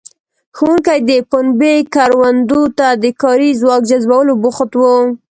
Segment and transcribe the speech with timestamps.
[0.57, 4.95] ښوونکي د پنبې کروندو ته د کاري ځواک جذبولو بوخت وو.